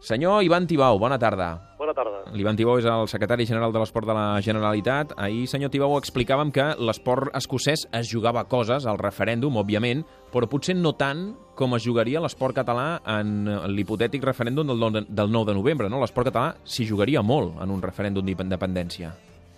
[0.00, 1.58] Senyor Ivan Tibau, bona tarda.
[1.74, 2.20] Bona tarda.
[2.30, 5.10] L'Ivan Tibau és el secretari general de l'Esport de la Generalitat.
[5.18, 10.76] Ahir, senyor Tibau, explicàvem que l'esport escocès es jugava coses al referèndum, òbviament, però potser
[10.78, 15.50] no tant com es jugaria l'esport català en l'hipotètic referèndum del 9 de, del 9
[15.50, 15.88] de novembre.
[15.90, 15.98] No?
[15.98, 19.10] L'esport català s'hi jugaria molt en un referèndum d'independència.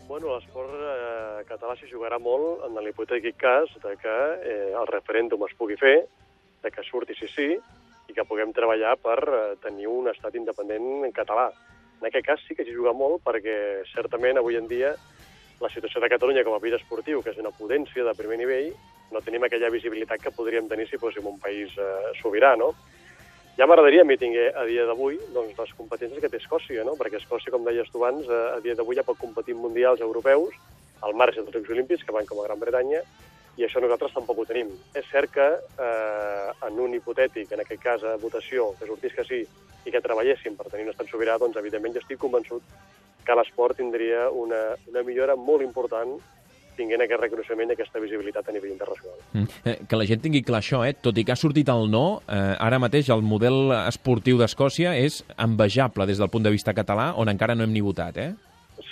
[0.09, 5.45] Bueno, l'esport eh, català s'hi jugarà molt en l'hipotètic cas de que eh, el referèndum
[5.45, 5.99] es pugui fer,
[6.65, 7.51] de que surti sí sí,
[8.11, 11.49] i que puguem treballar per eh, tenir un estat independent en català.
[12.01, 14.95] En aquest cas sí que s'hi juga molt perquè certament avui en dia
[15.61, 18.71] la situació de Catalunya com a país esportiu, que és una potència de primer nivell,
[19.13, 22.73] no tenim aquella visibilitat que podríem tenir si fóssim un país eh, sobirà, no?
[23.59, 26.95] Ja m'agradaria a mi tinguer a dia d'avui doncs, les competències que té Escòcia, no?
[26.97, 30.01] perquè Escòcia, com deies tu abans, eh, a dia d'avui ja pot competir en mundials
[30.01, 30.55] europeus,
[31.05, 33.03] al marge dels Jocs Olímpics, que van com a Gran Bretanya,
[33.59, 34.71] i això nosaltres tampoc ho tenim.
[34.97, 39.27] És cert que eh, en un hipotètic, en aquest cas a votació, que sortís que
[39.29, 39.43] sí,
[39.85, 42.63] i que treballéssim per tenir un estat sobirà, doncs evidentment jo estic convençut
[43.25, 46.19] que l'esport tindria una, una millora molt important
[46.81, 49.19] tinguent aquest reconeixement i aquesta visibilitat a nivell internacional.
[49.35, 49.59] Mm.
[49.69, 50.95] Eh, que la gent tingui clar això, eh?
[50.97, 55.21] tot i que ha sortit el no, eh, ara mateix el model esportiu d'Escòcia és
[55.37, 58.33] envejable des del punt de vista català, on encara no hem ni votat, eh?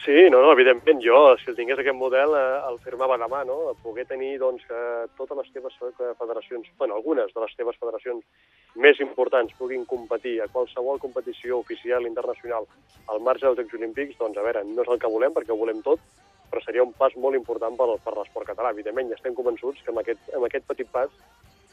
[0.08, 3.74] Sí, no, no, evidentment, jo, si el tingués aquest model, eh, el firmava demà, no?
[3.82, 4.78] Poder tenir, doncs, que
[5.18, 5.74] totes les teves
[6.16, 8.24] federacions, bueno, algunes de les teves federacions
[8.86, 12.64] més importants puguin competir a qualsevol competició oficial internacional
[13.12, 15.60] al marge dels Jocs Olímpics, doncs, a veure, no és el que volem, perquè ho
[15.60, 16.00] volem tot,
[16.48, 18.72] però seria un pas molt important per, per l'esport català.
[18.72, 21.12] Evidentment, ja estem convençuts que amb aquest, amb aquest petit pas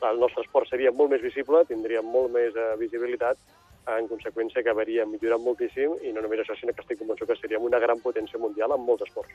[0.03, 3.39] el nostre esport seria molt més visible, tindria molt més eh, visibilitat,
[3.86, 7.66] en conseqüència acabaria millorant moltíssim i no només això, sinó que estic convençut que seríem
[7.67, 9.33] una gran potència mundial en molts esports.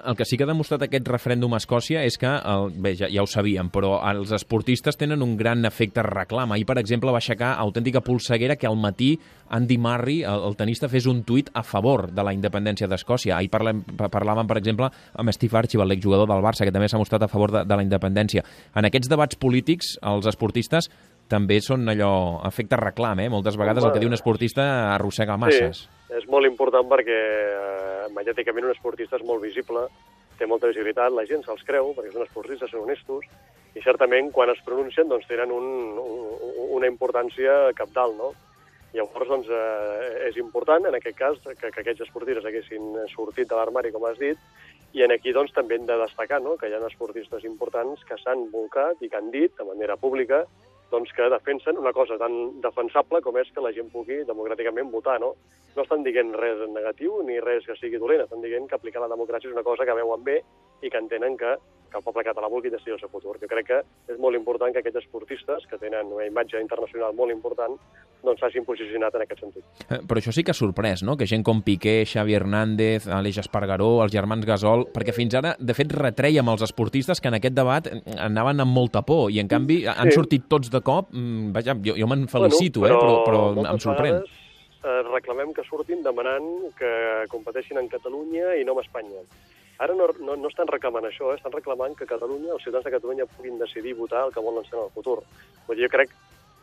[0.00, 3.10] El que sí que ha demostrat aquest referèndum a Escòcia és que, el, bé, ja,
[3.12, 6.52] ja ho sabíem, però els esportistes tenen un gran efecte reclam.
[6.52, 9.14] Ahir, per exemple, va aixecar autèntica polseguera que al matí
[9.54, 13.38] Andy Murray, el, el tenista, fes un tuit a favor de la independència d'Escòcia.
[13.38, 17.22] Ahir parlem, parlàvem, per exemple, amb Steve Archibald, l'exjugador del Barça, que també s'ha mostrat
[17.22, 18.42] a favor de, de la independència.
[18.74, 20.90] En aquests debats polítics, els esportistes
[21.34, 22.14] també són allò,
[22.46, 23.28] efecte reclam, eh?
[23.32, 24.64] Moltes vegades Home, el que diu un esportista
[24.94, 25.84] arrossega masses.
[25.84, 29.88] Sí, és molt important perquè eh, mediàticament un esportista és molt visible,
[30.38, 33.26] té molta visibilitat, la gent se'ls creu, perquè són esportistes, són honestos,
[33.74, 35.68] i certament quan es pronuncien doncs tenen un,
[35.98, 38.32] un, una importància capdalt, no?
[38.94, 43.58] Llavors, doncs, eh, és important, en aquest cas, que, que aquests esportistes haguessin sortit de
[43.58, 44.38] l'armari, com has dit,
[44.94, 46.54] i en aquí doncs, també hem de destacar no?
[46.54, 50.44] que hi ha esportistes importants que s'han volcat i que han dit, de manera pública,
[50.90, 55.18] doncs, que defensen una cosa tan defensable com és que la gent pugui democràticament votar,
[55.20, 55.34] no?
[55.74, 59.10] No estan dient res negatiu ni res que sigui dolent, estan dient que aplicar la
[59.10, 60.40] democràcia és una cosa que veuen bé
[60.82, 61.56] i que entenen que,
[61.94, 63.36] que el poble català vulgui decidir el seu futur.
[63.38, 63.78] Jo crec que
[64.10, 67.78] és molt important que aquests esportistes, que tenen una imatge internacional molt important,
[68.24, 69.64] doncs s'hagin posicionat en aquest sentit.
[69.86, 73.38] Eh, però això sí que ha sorprès, no?, que gent com Piqué, Xavi Hernández, Aleix
[73.44, 77.56] Espargaró, els germans Gasol, perquè fins ara, de fet, retreiem els esportistes que en aquest
[77.56, 80.18] debat anaven amb molta por, i en canvi han sí.
[80.18, 83.74] sortit tots de cop, mm, vaja, jo, jo me'n felicito, bueno, però, eh, però, però
[83.74, 84.18] em sorprèn.
[84.18, 84.40] Vegades,
[84.84, 86.92] eh, reclamem que surtin demanant que
[87.32, 89.22] competeixin en Catalunya i no en Espanya.
[89.78, 91.38] Ara no, no, no estan reclamant això, eh?
[91.40, 94.78] estan reclamant que Catalunya, els ciutadans de Catalunya puguin decidir votar el que volen ser
[94.78, 95.18] en el futur.
[95.66, 96.12] Vull dir, jo crec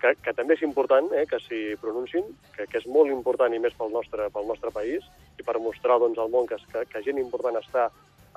[0.02, 3.60] que, que també és important eh, que s'hi pronunciin, que, que és molt important i
[3.60, 5.04] més pel nostre, pel nostre país,
[5.38, 7.90] i per mostrar doncs, al món que, que, que gent important està,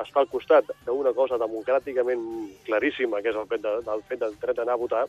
[0.03, 2.25] està al costat d'una cosa democràticament
[2.67, 5.05] claríssima, que és el fet, de, del fet del dret d'anar a votar,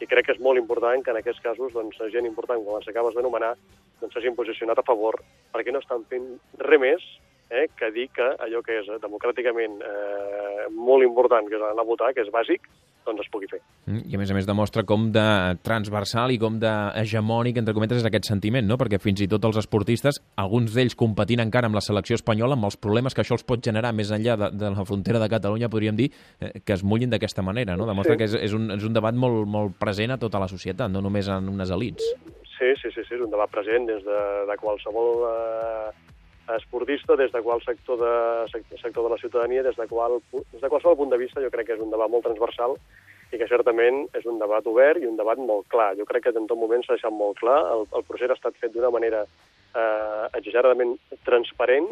[0.00, 2.88] i crec que és molt important que en aquests casos doncs, gent important, com els
[2.90, 3.52] acabes d'anomenar,
[4.00, 5.20] doncs s'hagin posicionat a favor,
[5.52, 6.32] perquè no estan fent
[6.64, 7.04] res més
[7.50, 11.88] eh, que dir que allò que és democràticament eh, molt important, que és anar a
[11.88, 12.68] votar, que és bàsic,
[13.06, 13.60] doncs es pugui fer.
[13.86, 15.24] Mm, I a més a més demostra com de
[15.66, 18.78] transversal i com d'hegemònic, entre cometes, és aquest sentiment, no?
[18.80, 22.70] perquè fins i tot els esportistes, alguns d'ells competint encara amb la selecció espanyola, amb
[22.70, 25.70] els problemes que això els pot generar més enllà de, de la frontera de Catalunya,
[25.72, 27.76] podríem dir, eh, que es mullin d'aquesta manera.
[27.76, 27.88] No?
[27.90, 28.22] Demostra sí.
[28.22, 31.02] que és, és, un, és un debat molt, molt present a tota la societat, no
[31.04, 32.14] només en unes elites.
[32.52, 36.11] Sí, sí, sí, sí, és un debat present des de, de qualsevol eh,
[36.56, 40.68] esportista, des de qual sector de, sector de la ciutadania, des de, qual, des de
[40.68, 42.76] qualsevol punt de vista, jo crec que és un debat molt transversal
[43.32, 45.94] i que certament és un debat obert i un debat molt clar.
[45.96, 47.60] Jo crec que en tot moment s'ha deixat molt clar.
[47.74, 51.88] El, el procés ha estat fet d'una manera eh, exageradament transparent,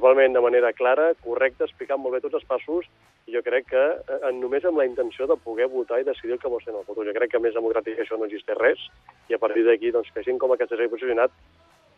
[0.00, 2.88] probablement de manera clara, correcta, explicant molt bé tots els passos,
[3.28, 6.42] i jo crec que eh, només amb la intenció de poder votar i decidir el
[6.42, 7.06] que vol ser en el futur.
[7.06, 8.88] Jo crec que més democràtic això no existeix res,
[9.30, 11.30] i a partir d'aquí, doncs, que gent com aquesta s'hagi posicionat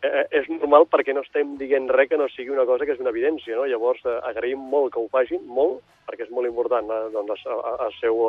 [0.03, 3.03] eh, és normal perquè no estem dient res que no sigui una cosa que és
[3.03, 3.67] una evidència, no?
[3.69, 7.61] Llavors, eh, agraïm molt que ho facin, molt, perquè és molt important eh, doncs, el,
[7.87, 8.25] el seu,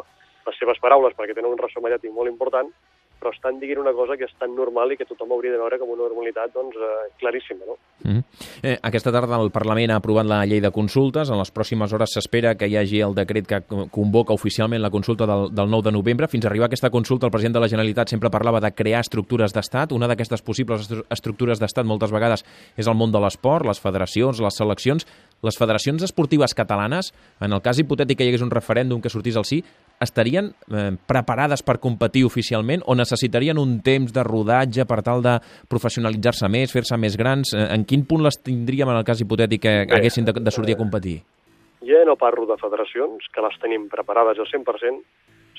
[0.47, 2.71] les seves paraules, perquè tenen un ressò mediàtic molt important,
[3.27, 5.79] però estan dient una cosa que és tan normal i que tothom hauria de veure
[5.81, 7.67] com una normalitat doncs, eh, claríssima.
[7.67, 7.77] No?
[8.05, 8.23] Mm -hmm.
[8.63, 11.31] eh, aquesta tarda el Parlament ha aprovat la llei de consultes.
[11.31, 15.27] En les pròximes hores s'espera que hi hagi el decret que convoca oficialment la consulta
[15.27, 16.29] del, del 9 de novembre.
[16.29, 19.01] Fins a arribar a aquesta consulta, el president de la Generalitat sempre parlava de crear
[19.01, 19.93] estructures d'estat.
[19.93, 22.45] Una d'aquestes possibles estructures d'estat moltes vegades
[22.77, 25.07] és el món de l'esport, les federacions, les seleccions.
[25.43, 29.37] Les federacions esportives catalanes, en el cas hipotètic que hi hagués un referèndum que sortís
[29.37, 29.63] al sí,
[30.01, 35.37] estarien eh, preparades per competir oficialment o necessitarien un temps de rodatge per tal de
[35.71, 37.55] professionalitzar-se més, fer-se més grans?
[37.55, 40.55] Eh, en quin punt les tindríem en el cas hipotètic que Bé, haguessin de, de
[40.55, 41.21] sortir a competir?
[41.87, 45.03] Ja no parlo de federacions, que les tenim preparades al 100%,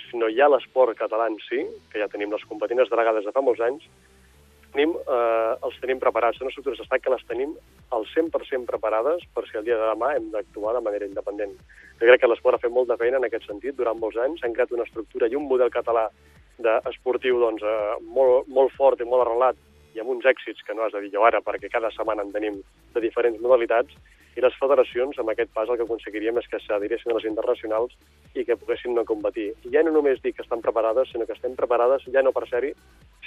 [0.08, 3.64] sinó ja l'esport català en si, que ja tenim les competines delegades de fa molts
[3.64, 3.88] anys,
[4.78, 6.38] tenim, eh, els tenim preparats.
[6.38, 7.56] Són estructures d'estat que les tenim
[7.92, 11.56] al 100% preparades per si el dia de demà hem d'actuar de manera independent.
[12.00, 14.42] Jo crec que l'esport ha fet molta feina en aquest sentit durant molts anys.
[14.42, 16.10] S'han creat una estructura i un model català
[16.60, 19.58] d'esportiu doncs, eh, molt, molt fort i molt arrelat
[19.96, 22.32] i amb uns èxits que no has de dir jo ara perquè cada setmana en
[22.32, 22.62] tenim
[22.94, 23.94] de diferents modalitats
[24.38, 27.96] i les federacions, amb aquest pas, el que aconseguiríem és que s'adhiressin a les internacionals
[28.38, 29.48] i que poguessin no competir.
[29.66, 32.46] I ja no només dic que estan preparades, sinó que estem preparades ja no per
[32.50, 32.76] ser-hi,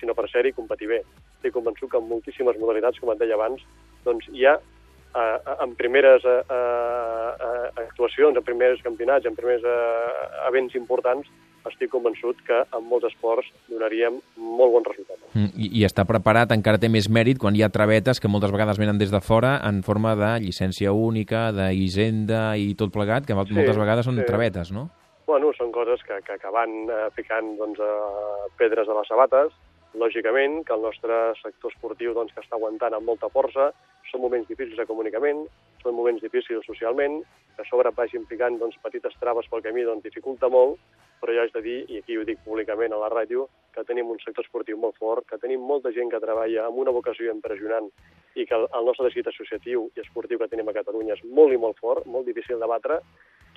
[0.00, 1.02] sinó per ser-hi i competir bé.
[1.38, 3.62] Estic convençut que en moltíssimes modalitats, com et deia abans,
[4.06, 10.48] doncs hi ha eh, en primeres eh, eh, actuacions, en primers campionats, en primers eh,
[10.48, 11.28] events importants,
[11.68, 15.18] estic convençut que en molts esports donaríem molt bon resultat.
[15.34, 18.52] Mm, I, I està preparat, encara té més mèrit quan hi ha travetes que moltes
[18.54, 23.36] vegades venen des de fora en forma de llicència única, d'hisenda i tot plegat, que
[23.36, 24.28] moltes sí, vegades són sí.
[24.28, 24.88] travetes, no?
[25.28, 29.52] Bueno, són coses que, que, que van eh, ficant doncs, eh, pedres a les sabates,
[29.94, 33.70] lògicament que el nostre sector esportiu doncs, que està aguantant amb molta força,
[34.10, 35.44] són moments difícils econòmicament,
[35.82, 37.20] són moments difícils socialment,
[37.56, 40.78] que a sobre vagin picant doncs, petites traves pel camí doncs, dificulta molt,
[41.20, 44.08] però jo haig de dir, i aquí ho dic públicament a la ràdio, que tenim
[44.10, 47.90] un sector esportiu molt fort, que tenim molta gent que treballa amb una vocació impressionant
[48.38, 51.58] i que el nostre teixit associatiu i esportiu que tenim a Catalunya és molt i
[51.58, 53.00] molt fort, molt difícil de batre,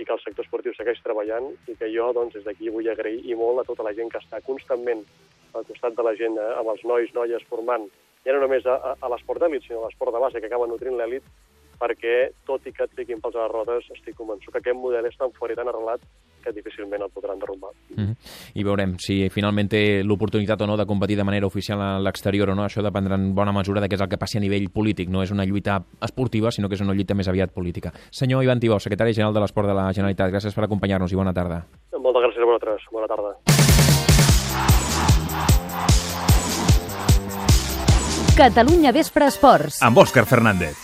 [0.02, 3.22] i que el sector esportiu segueix treballant i que jo, doncs, des d'aquí vull agrair
[3.30, 5.06] i molt a tota la gent que està constantment
[5.54, 7.88] al costat de la gent, eh, amb els nois, noies, formant,
[8.26, 10.98] ja no només a, a, l'esport d'èlit, sinó a l'esport de base, que acaba nutrint
[10.98, 11.26] l'èlit,
[11.80, 15.10] perquè, tot i que et fiquin pels a les rodes, estic convençut que aquest model
[15.10, 16.04] és tan fort i tan arrelat
[16.44, 17.72] que difícilment el podran derrumbar.
[17.96, 18.16] Mm -hmm.
[18.56, 22.50] I veurem si finalment té l'oportunitat o no de competir de manera oficial a l'exterior
[22.50, 22.64] o no.
[22.64, 25.10] Això dependrà en bona mesura de què és el que passi a nivell polític.
[25.10, 27.92] No és una lluita esportiva, sinó que és una lluita més aviat política.
[28.12, 31.34] Senyor Ivan Tibó, secretari general de l'Esport de la Generalitat, gràcies per acompanyar-nos i bona
[31.34, 31.66] tarda.
[31.98, 32.82] Moltes gràcies a vosaltres.
[32.92, 35.13] Bona tarda.
[38.36, 39.78] Catalunya Vespre Esports.
[39.86, 40.83] Amb Òscar Fernández.